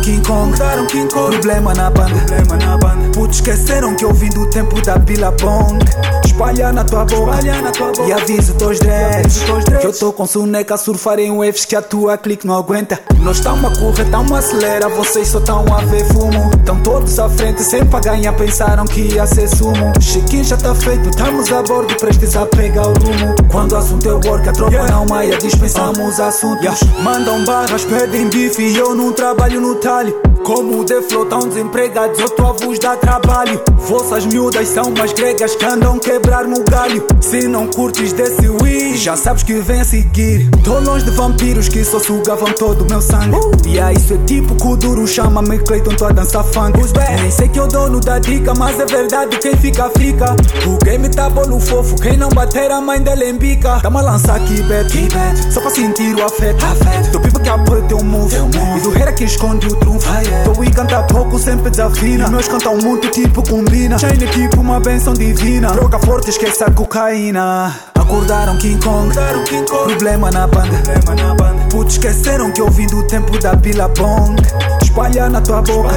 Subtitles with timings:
[0.00, 1.30] King Kong, Acordaram King Kong.
[1.30, 2.14] problema na banda.
[2.26, 3.08] Problema na banda.
[3.12, 5.78] Putz, esqueceram que eu vim do tempo da Billabong.
[6.24, 8.02] Espalha na tua boca, Espalha na tua boca.
[8.08, 9.42] e avisa teus dreads.
[9.80, 12.98] Que eu tô com soneca surfar em waves que a tua clique não aguenta.
[13.20, 16.50] Nós tamo a correr, tamo a acelera, vocês só tão a ver fumo.
[16.64, 19.92] Tão todos à frente, sempre a ganhar, pensaram que ia ser sumo.
[20.00, 23.34] Chiquinho já tá feito, estamos a bordo, prestes a pegar o rumo.
[23.50, 24.90] Quando o assunto é work, a tropa Yeah.
[24.94, 26.62] não maia, dispensamos assuntos.
[26.64, 27.02] Yeah.
[27.02, 30.14] Mandam barras, pedem bife e eu não trabalho no talho.
[30.44, 33.60] Como o Deflow tão desempregados, eu tô a vos dar trabalho.
[33.78, 37.04] Vossas miúdas são mais gregas que andam quebrar-me o galho.
[37.20, 40.50] Se não curtes desse Wii, já sabes que vem a seguir.
[40.64, 43.36] Tô longe de vampiros que só sugavam todo o meu sangue.
[43.66, 46.78] E aí, isso é tipo que o duro chama-me Clayton, tô a dançar funk.
[47.20, 50.36] Nem sei que eu dono da dica, mas é verdade, quem fica, fica.
[50.66, 53.80] O game tá bolo fofo, quem não bater a mãe dele embica.
[53.80, 54.92] Tamo a lançar aqui, bet,
[55.52, 56.64] só pra sentir o afeto.
[57.20, 58.34] Pipa que apoia teu move,
[58.76, 60.08] e do hater que esconde o trunfo.
[60.44, 62.28] Tô e canta pouco, sempre desafina.
[62.28, 63.98] Meus cantam muito, tipo combina.
[63.98, 65.68] Chain é tipo uma benção divina.
[65.72, 67.91] Droga forte, esquece a cocaína.
[68.02, 69.84] Acordaram King Kong, Acordaram King Kong.
[69.88, 70.76] problema na banda.
[70.82, 71.62] Problema na banda.
[71.70, 74.42] Putz, esqueceram que eu vim do tempo da tua boca
[74.82, 75.96] Espalha na tua boca.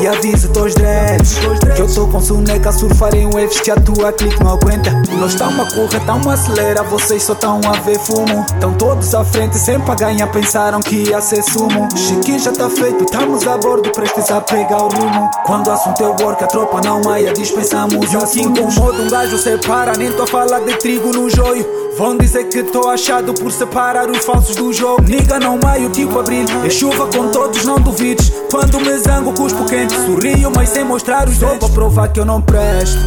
[0.00, 1.38] e avisa teus dreads.
[1.74, 4.90] Que eu tô com soneca a surfar em waves que a tua clique não aguenta.
[5.18, 8.46] Nós tamo a correr, tamo a acelera, vocês só tão a ver fumo.
[8.60, 11.88] Tão todos à frente, sempre a ganhar, pensaram que ia ser sumo.
[11.96, 15.30] Chiquinho já tá feito, estamos a bordo, prestes a pegar o rumo.
[15.46, 19.92] Quando o assunto é work, a tropa não maia, dispensamos assim incomoda, um gajo separa,
[19.96, 21.66] nem tô a falar de trigo no joio.
[21.96, 25.02] Vão dizer que tô achado por separar os falsos do jogo.
[25.02, 26.46] Niga não maio, tipo abril.
[26.64, 28.32] É chuva com todos, não duvides.
[28.50, 29.94] Quando me zango, cuspo quente.
[29.94, 31.58] Sorrio, mas sem mostrar os dentes.
[31.60, 32.98] Vou provar que eu não presto.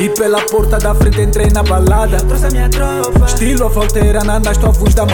[0.00, 2.18] E pela porta da frente entrei na balada.
[2.18, 3.24] Trouxe a minha tropa.
[3.26, 5.06] Estilo a volteira, na nas tovos da.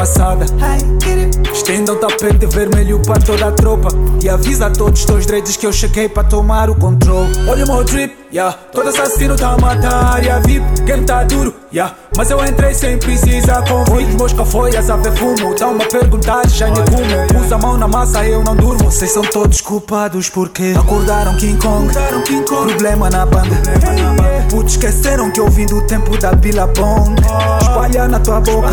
[0.60, 1.32] Ai, querer.
[1.52, 3.88] Estendam tapete vermelho para toda a tropa
[4.22, 7.64] E avisa a todos os teus dreads que eu cheguei para tomar o controle Olha
[7.64, 10.61] o meu drip, yeah Todo assassino tá a matar, VIP Game
[11.04, 11.94] tá duro, yeah.
[12.16, 14.12] Mas eu entrei sem precisar convite.
[14.16, 17.88] Mosca foi a ver fumo Tão-me a perguntar, já nem como Pus a mão na
[17.88, 18.90] massa, eu não durmo.
[18.90, 21.88] Vocês são todos culpados porque Acordaram King Kong.
[21.88, 22.66] Acordaram King Kong.
[22.72, 23.54] Problema na banda.
[23.56, 24.41] Problema na banda.
[24.52, 27.22] Putz, esqueceram que eu vim do tempo da tua boca
[27.62, 28.68] Espalha na tua boca.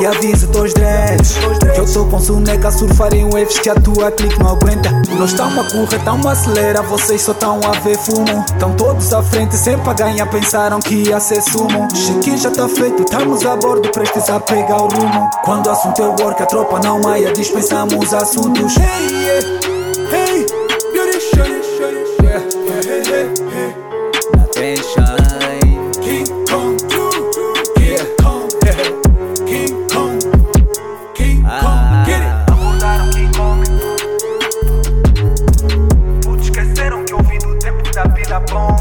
[0.00, 1.34] E avisa teus dreads.
[1.74, 4.88] Que eu tô com soneca a surfar em waves que a tua clique não aguenta
[5.18, 9.12] Nós tamo a correr, tamo a acelera, vocês só tão a ver fumo Tão todos
[9.12, 13.44] à frente, sempre a ganhar, pensaram que ia ser sumo Chiquinho já tá feito, estamos
[13.44, 17.00] a bordo, prestes a pegar o rumo Quando o assunto é work, a tropa não
[17.00, 19.59] maia, dispensamos assuntos Hey, yeah.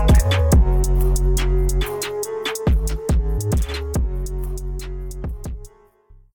[0.08, 0.59] Thank.